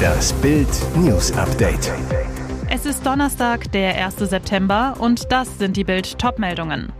[0.00, 1.92] Das Bild News Update.
[2.68, 4.16] Es ist Donnerstag, der 1.
[4.16, 6.92] September und das sind die Bild Topmeldungen.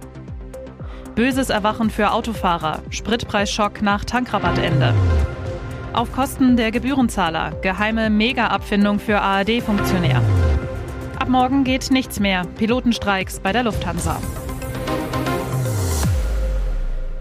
[1.14, 4.94] Böses Erwachen für Autofahrer, Spritpreisschock nach Tankrabattende.
[5.92, 10.22] Auf Kosten der Gebührenzahler, geheime Mega-Abfindung für ARD-Funktionär.
[11.18, 14.20] Ab morgen geht nichts mehr, Pilotenstreiks bei der Lufthansa.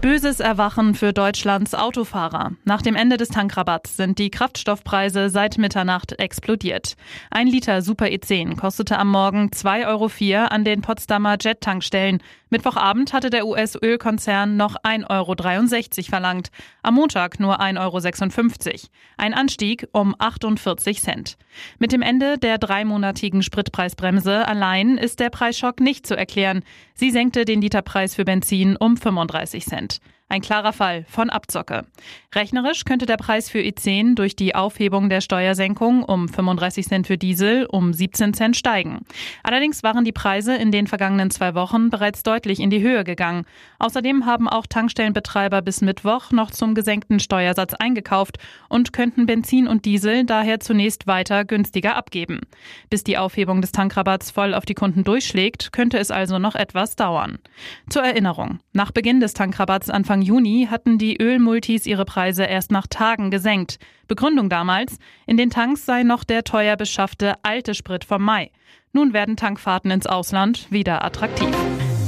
[0.00, 2.52] Böses Erwachen für Deutschlands Autofahrer.
[2.64, 6.96] Nach dem Ende des Tankrabatts sind die Kraftstoffpreise seit Mitternacht explodiert.
[7.30, 12.22] Ein Liter Super E10 kostete am Morgen 2,04 Euro an den Potsdamer Jet-Tankstellen.
[12.50, 16.50] Mittwochabend hatte der US-Ölkonzern noch 1,63 Euro verlangt,
[16.82, 18.78] am Montag nur 1,56 Euro.
[19.16, 21.36] Ein Anstieg um 48 Cent.
[21.78, 26.64] Mit dem Ende der dreimonatigen Spritpreisbremse allein ist der Preisschock nicht zu erklären.
[26.94, 30.00] Sie senkte den Literpreis für Benzin um 35 Cent.
[30.32, 31.86] Ein klarer Fall von Abzocke.
[32.32, 37.18] Rechnerisch könnte der Preis für E10 durch die Aufhebung der Steuersenkung um 35 Cent für
[37.18, 39.00] Diesel um 17 Cent steigen.
[39.42, 43.44] Allerdings waren die Preise in den vergangenen zwei Wochen bereits deutlich in die Höhe gegangen.
[43.80, 49.84] Außerdem haben auch Tankstellenbetreiber bis Mittwoch noch zum gesenkten Steuersatz eingekauft und könnten Benzin und
[49.84, 52.42] Diesel daher zunächst weiter günstiger abgeben.
[52.88, 56.94] Bis die Aufhebung des Tankrabatts voll auf die Kunden durchschlägt, könnte es also noch etwas
[56.94, 57.40] dauern.
[57.88, 62.70] Zur Erinnerung, nach Beginn des Tankrabatts Anfang Anfang Juni hatten die Ölmultis ihre Preise erst
[62.70, 63.78] nach Tagen gesenkt.
[64.06, 68.50] Begründung damals, in den Tanks sei noch der teuer beschaffte alte Sprit vom Mai.
[68.92, 71.48] Nun werden Tankfahrten ins Ausland wieder attraktiv.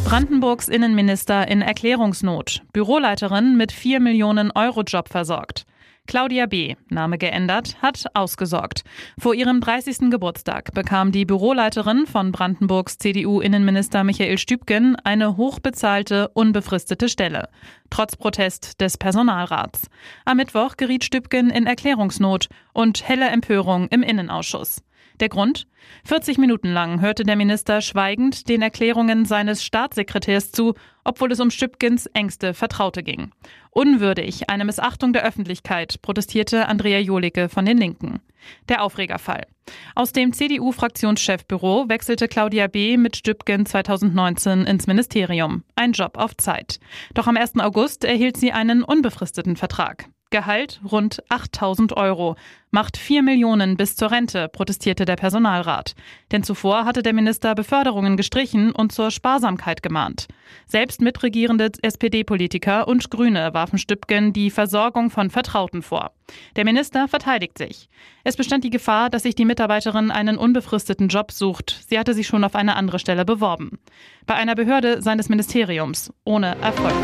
[0.04, 2.60] Brandenburgs Innenminister in Erklärungsnot.
[2.74, 5.64] Büroleiterin mit 4 Millionen Euro Job versorgt.
[6.06, 8.82] Claudia B., Name geändert, hat ausgesorgt.
[9.18, 10.10] Vor ihrem 30.
[10.10, 17.48] Geburtstag bekam die Büroleiterin von Brandenburgs CDU-Innenminister Michael Stübgen eine hochbezahlte, unbefristete Stelle.
[17.88, 19.88] Trotz Protest des Personalrats.
[20.24, 24.82] Am Mittwoch geriet Stübgen in Erklärungsnot und helle Empörung im Innenausschuss.
[25.20, 25.66] Der Grund?
[26.04, 31.50] 40 Minuten lang hörte der Minister schweigend den Erklärungen seines Staatssekretärs zu, obwohl es um
[31.50, 33.30] Stübgens engste Vertraute ging.
[33.70, 38.20] Unwürdig, eine Missachtung der Öffentlichkeit, protestierte Andrea Jolicke von den Linken.
[38.68, 39.46] Der Aufregerfall.
[39.94, 42.96] Aus dem CDU-Fraktionschefbüro wechselte Claudia B.
[42.96, 45.62] mit Stübgen 2019 ins Ministerium.
[45.76, 46.80] Ein Job auf Zeit.
[47.14, 47.60] Doch am 1.
[47.60, 50.08] August erhielt sie einen unbefristeten Vertrag.
[50.32, 52.34] Gehalt rund 8000 Euro.
[52.72, 55.94] Macht 4 Millionen bis zur Rente, protestierte der Personalrat.
[56.32, 60.26] Denn zuvor hatte der Minister Beförderungen gestrichen und zur Sparsamkeit gemahnt.
[60.66, 66.12] Selbst mitregierende SPD-Politiker und Grüne warfen Stübgen die Versorgung von Vertrauten vor.
[66.56, 67.88] Der Minister verteidigt sich.
[68.24, 71.84] Es bestand die Gefahr, dass sich die Mitarbeiterin einen unbefristeten Job sucht.
[71.88, 73.78] Sie hatte sich schon auf eine andere Stelle beworben.
[74.26, 76.10] Bei einer Behörde seines Ministeriums.
[76.24, 76.94] Ohne Erfolg.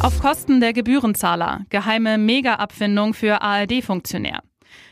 [0.00, 1.62] Auf Kosten der Gebührenzahler.
[1.70, 4.42] Geheime Mega-Abfindung für ARD-Funktionär.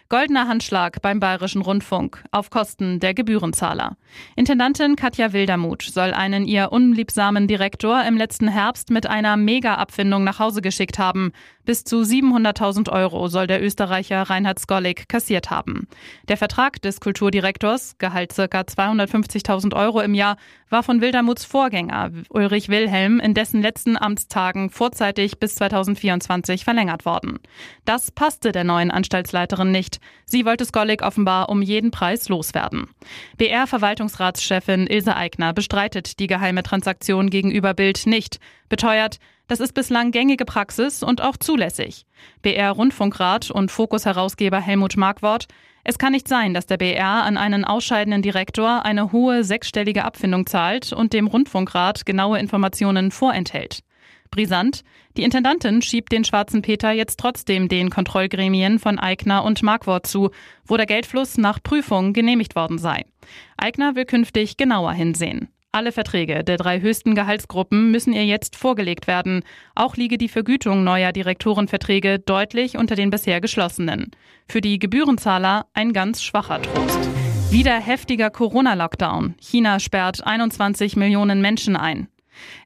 [0.09, 3.97] Goldener Handschlag beim Bayerischen Rundfunk auf Kosten der Gebührenzahler.
[4.37, 10.39] Intendantin Katja Wildermuth soll einen ihr unliebsamen Direktor im letzten Herbst mit einer Mega-Abfindung nach
[10.39, 11.33] Hause geschickt haben.
[11.65, 15.87] Bis zu 700.000 Euro soll der Österreicher Reinhard Skolik kassiert haben.
[16.29, 18.63] Der Vertrag des Kulturdirektors, Gehalt ca.
[18.63, 20.37] 250.000 Euro im Jahr,
[20.71, 27.39] war von Wildermuths Vorgänger Ulrich Wilhelm in dessen letzten Amtstagen vorzeitig bis 2024 verlängert worden.
[27.85, 30.01] Das passte der neuen Anstaltsleiterin nicht.
[30.25, 32.89] Sie wollte Skolik offenbar um jeden Preis loswerden.
[33.37, 40.45] BR-Verwaltungsratschefin Ilse Aigner bestreitet die geheime Transaktion gegenüber Bild nicht, beteuert, das ist bislang gängige
[40.45, 42.07] Praxis und auch zulässig.
[42.43, 45.47] BR-Rundfunkrat und Fokus-Herausgeber Helmut Markwort.
[45.85, 50.47] Es kann nicht sein, dass der BR an einen ausscheidenden Direktor eine hohe sechsstellige Abfindung
[50.47, 53.81] zahlt und dem Rundfunkrat genaue Informationen vorenthält.
[54.33, 54.83] Brisant.
[55.17, 60.31] Die Intendantin schiebt den schwarzen Peter jetzt trotzdem den Kontrollgremien von Eigner und Markwort zu,
[60.65, 63.05] wo der Geldfluss nach Prüfung genehmigt worden sei.
[63.59, 65.49] Eigner will künftig genauer hinsehen.
[65.75, 69.43] Alle Verträge der drei höchsten Gehaltsgruppen müssen ihr jetzt vorgelegt werden.
[69.75, 74.11] Auch liege die Vergütung neuer Direktorenverträge deutlich unter den bisher geschlossenen.
[74.47, 77.09] Für die Gebührenzahler ein ganz schwacher Trost.
[77.51, 79.35] Wieder heftiger Corona-Lockdown.
[79.41, 82.09] China sperrt 21 Millionen Menschen ein.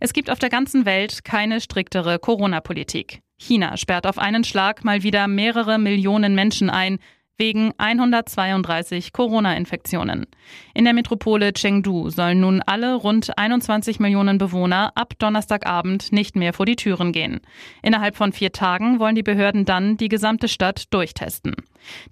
[0.00, 3.20] Es gibt auf der ganzen Welt keine striktere Corona-Politik.
[3.38, 6.98] China sperrt auf einen Schlag mal wieder mehrere Millionen Menschen ein,
[7.38, 10.26] wegen 132 Corona-Infektionen.
[10.74, 16.52] In der Metropole Chengdu sollen nun alle rund 21 Millionen Bewohner ab Donnerstagabend nicht mehr
[16.52, 17.40] vor die Türen gehen.
[17.82, 21.54] Innerhalb von vier Tagen wollen die Behörden dann die gesamte Stadt durchtesten.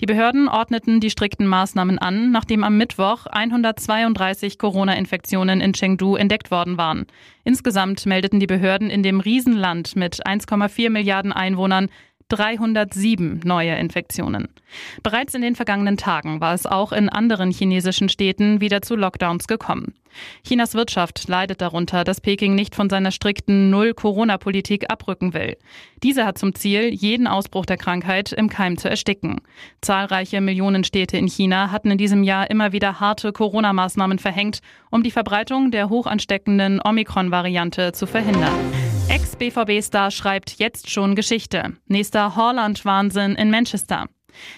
[0.01, 6.51] Die Behörden ordneten die strikten Maßnahmen an, nachdem am Mittwoch 132 Corona-Infektionen in Chengdu entdeckt
[6.51, 7.07] worden waren.
[7.45, 11.89] Insgesamt meldeten die Behörden in dem Riesenland mit 1,4 Milliarden Einwohnern
[12.29, 14.49] 307 neue Infektionen.
[15.03, 19.47] Bereits in den vergangenen Tagen war es auch in anderen chinesischen Städten wieder zu Lockdowns
[19.47, 19.95] gekommen.
[20.47, 25.57] Chinas Wirtschaft leidet darunter, dass Peking nicht von seiner strikten Null-Corona-Politik abrücken will.
[26.03, 29.41] Diese hat zum Ziel, jeden Ausbruch der Krankheit im Keim zu ersticken.
[29.81, 34.61] Zahlreiche Millionenstädte in China hatten in diesem Jahr immer wieder harte Corona-Maßnahmen verhängt,
[34.91, 38.55] um die Verbreitung der hoch ansteckenden Omikron-Variante zu verhindern.
[39.09, 41.75] Ex-BVB-Star schreibt jetzt schon Geschichte.
[41.87, 44.07] Nächster Holland-Wahnsinn in Manchester.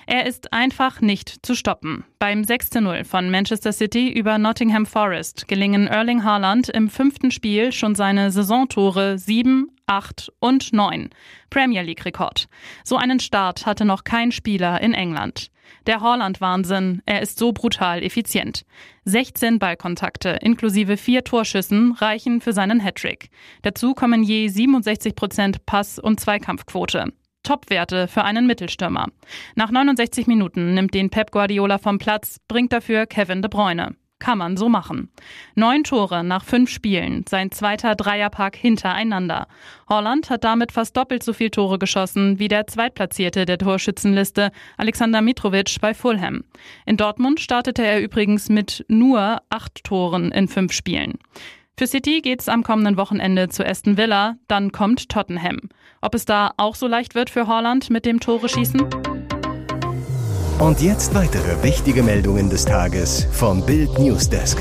[0.06, 2.04] Er ist einfach nicht zu stoppen.
[2.18, 7.94] Beim 6-0 von Manchester City über Nottingham Forest gelingen Erling Haaland im fünften Spiel schon
[7.94, 11.10] seine Saisontore 7, 8 und 9.
[11.50, 12.46] Premier League-Rekord.
[12.84, 15.50] So einen Start hatte noch kein Spieler in England.
[15.86, 18.64] Der Haaland-Wahnsinn, er ist so brutal effizient.
[19.04, 23.30] 16 Ballkontakte inklusive vier Torschüssen reichen für seinen Hattrick.
[23.62, 27.12] Dazu kommen je 67 Prozent Pass- und Zweikampfquote.
[27.42, 29.06] Topwerte für einen Mittelstürmer.
[29.54, 33.94] Nach 69 Minuten nimmt den Pep Guardiola vom Platz, bringt dafür Kevin de Bruyne.
[34.18, 35.10] Kann man so machen.
[35.54, 39.46] Neun Tore nach fünf Spielen, sein zweiter Dreierpack hintereinander.
[39.90, 45.20] Holland hat damit fast doppelt so viel Tore geschossen wie der Zweitplatzierte der Torschützenliste, Alexander
[45.20, 46.44] Mitrovic bei Fulham.
[46.86, 51.18] In Dortmund startete er übrigens mit nur acht Toren in fünf Spielen.
[51.78, 55.68] Für City geht's am kommenden Wochenende zu Aston Villa, dann kommt Tottenham.
[56.00, 59.25] Ob es da auch so leicht wird für Holland mit dem Tore schießen?
[60.58, 64.56] Und jetzt weitere wichtige Meldungen des Tages vom Bild Newsdesk.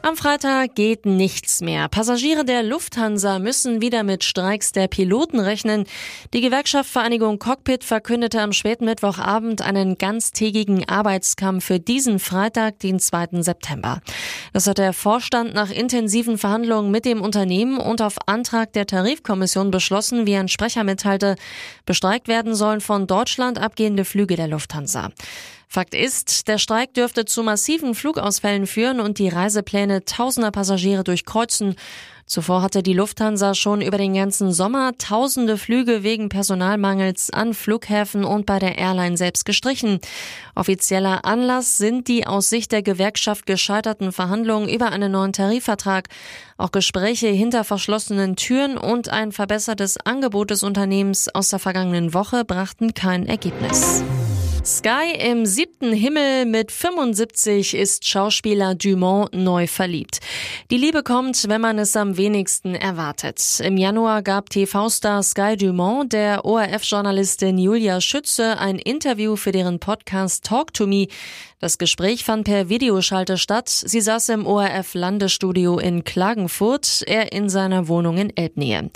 [0.00, 1.88] Am Freitag geht nichts mehr.
[1.88, 5.84] Passagiere der Lufthansa müssen wieder mit Streiks der Piloten rechnen.
[6.32, 13.42] Die Gewerkschaftsvereinigung Cockpit verkündete am späten Mittwochabend einen ganztägigen Arbeitskampf für diesen Freitag, den 2.
[13.42, 14.00] September.
[14.52, 19.70] Das hat der Vorstand nach intensiven Verhandlungen mit dem Unternehmen und auf Antrag der Tarifkommission
[19.70, 21.36] beschlossen, wie ein Sprecher mitteilte.
[21.86, 25.10] Bestreikt werden sollen von Deutschland abgehende Flüge der Lufthansa.
[25.68, 31.76] Fakt ist, der Streik dürfte zu massiven Flugausfällen führen und die Reisepläne tausender Passagiere durchkreuzen.
[32.30, 38.24] Zuvor hatte die Lufthansa schon über den ganzen Sommer tausende Flüge wegen Personalmangels an Flughäfen
[38.24, 39.98] und bei der Airline selbst gestrichen.
[40.54, 46.06] Offizieller Anlass sind die aus Sicht der Gewerkschaft gescheiterten Verhandlungen über einen neuen Tarifvertrag.
[46.56, 52.44] Auch Gespräche hinter verschlossenen Türen und ein verbessertes Angebot des Unternehmens aus der vergangenen Woche
[52.44, 54.04] brachten kein Ergebnis.
[54.64, 60.20] Sky im siebten Himmel mit 75 ist Schauspieler Dumont neu verliebt.
[60.70, 63.60] Die Liebe kommt, wenn man es am wenigsten erwartet.
[63.64, 70.44] Im Januar gab TV-Star Sky Dumont der ORF-Journalistin Julia Schütze ein Interview für deren Podcast
[70.44, 71.06] Talk to Me.
[71.60, 73.68] Das Gespräch fand per Videoschalte statt.
[73.68, 78.90] Sie saß im ORF-Landesstudio in Klagenfurt, er in seiner Wohnung in Elbnähe.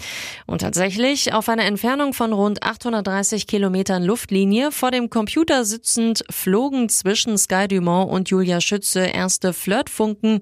[0.46, 6.88] Und tatsächlich, auf einer Entfernung von rund 830 Kilometern Luftlinie vor dem Computer sitzend, flogen
[6.88, 10.40] zwischen Sky Dumont und Julia Schütze erste Flirtfunken.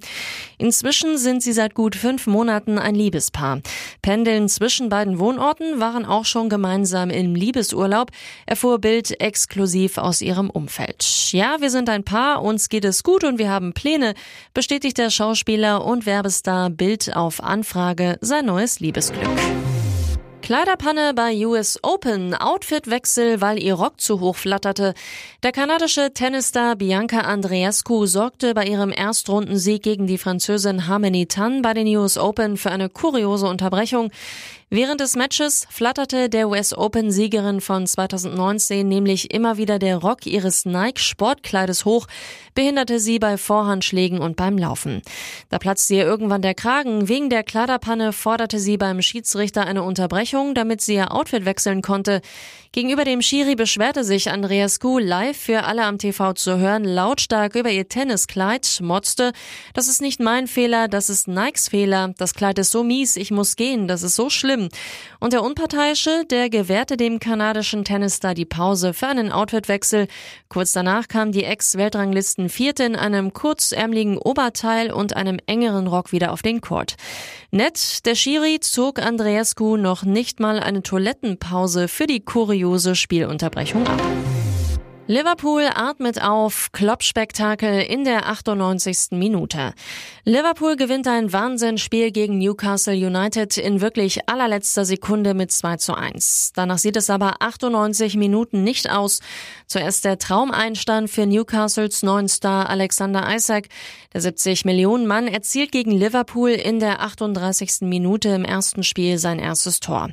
[0.59, 3.63] Inzwischen sind sie seit gut fünf Monaten ein Liebespaar.
[4.01, 8.13] Pendeln zwischen beiden Wohnorten waren auch schon gemeinsam im Liebesurlaub,
[8.47, 11.33] erfuhr Bild exklusiv aus ihrem Umfeld.
[11.33, 14.15] Ja, wir sind ein uns geht es gut und wir haben Pläne,
[14.55, 19.29] bestätigt der Schauspieler und Werbestar Bild auf Anfrage sein neues Liebesglück.
[20.43, 24.93] Kleiderpanne bei US Open, Outfitwechsel, weil ihr Rock zu hoch flatterte.
[25.45, 31.75] Der kanadische Tennisstar Bianca Andreescu sorgte bei ihrem Erstrundensieg gegen die Französin Harmony Tan bei
[31.75, 34.11] den US Open für eine kuriose Unterbrechung.
[34.75, 40.65] Während des Matches flatterte der US Open-Siegerin von 2019 nämlich immer wieder der Rock ihres
[40.65, 42.07] Nike-Sportkleides hoch,
[42.55, 45.03] behinderte sie bei Vorhandschlägen und beim Laufen.
[45.51, 47.07] Da platzte ihr irgendwann der Kragen.
[47.09, 52.23] Wegen der Kleiderpanne forderte sie beim Schiedsrichter eine Unterbrechung, damit sie ihr Outfit wechseln konnte.
[52.75, 57.55] Gegenüber dem Schiri beschwerte sich Andreas Kuh live für alle am TV zu hören lautstark
[57.55, 59.33] über ihr Tenniskleid, motzte,
[59.75, 63.31] das ist nicht mein Fehler, das ist Nikes Fehler, das Kleid ist so mies, ich
[63.31, 64.62] muss gehen, das ist so schlimm.
[65.21, 70.09] Und der Unparteiische, der gewährte dem kanadischen Tennisstar die Pause für einen Outfitwechsel.
[70.49, 76.33] Kurz danach kam die Ex-Weltranglisten Vierte in einem kurzärmeligen Oberteil und einem engeren Rock wieder
[76.33, 76.97] auf den Court.
[77.51, 83.87] Nett, der Schiri zog Andreas Kuh noch nicht mal eine Toilettenpause für die kuriose Spielunterbrechung
[83.87, 84.01] ab.
[85.13, 89.09] Liverpool atmet auf, Klopp-Spektakel in der 98.
[89.11, 89.75] Minute.
[90.25, 96.53] Liverpool gewinnt ein Wahnsinnsspiel gegen Newcastle United in wirklich allerletzter Sekunde mit 2 zu 1.
[96.55, 99.21] Danach sieht es aber 98 Minuten nicht aus.
[99.67, 103.69] Zuerst der Traumeinstand für Newcastles neuen Star Alexander Isaac.
[104.15, 107.83] Der 70 Millionen Mann erzielt gegen Liverpool in der 38.
[107.83, 110.09] Minute im ersten Spiel sein erstes Tor.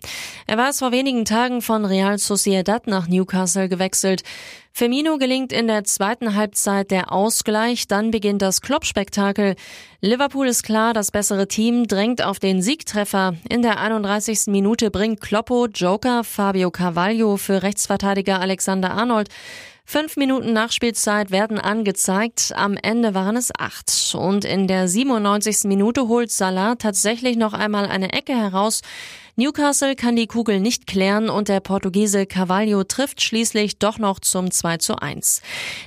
[0.46, 4.24] Er war es vor wenigen Tagen von Real Sociedad nach Newcastle gewechselt.
[4.72, 9.56] Firmino gelingt in der zweiten Halbzeit der Ausgleich, dann beginnt das Kloppspektakel.
[10.00, 13.36] Liverpool ist klar das bessere Team, drängt auf den Siegtreffer.
[13.50, 14.48] In der 31.
[14.48, 19.28] Minute bringt Kloppo Joker Fabio Carvalho für Rechtsverteidiger Alexander Arnold.
[19.92, 22.54] Fünf Minuten Nachspielzeit werden angezeigt.
[22.56, 24.14] Am Ende waren es acht.
[24.14, 25.64] Und in der 97.
[25.64, 28.82] Minute holt Salah tatsächlich noch einmal eine Ecke heraus.
[29.36, 34.52] Newcastle kann die Kugel nicht klären und der Portugiese Carvalho trifft schließlich doch noch zum
[34.52, 35.42] 2 zu 1.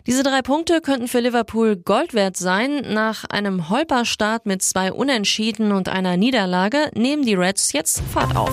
[0.09, 2.93] Diese drei Punkte könnten für Liverpool Gold wert sein.
[2.93, 8.53] Nach einem Holperstart mit zwei Unentschieden und einer Niederlage nehmen die Reds jetzt Fahrt auf.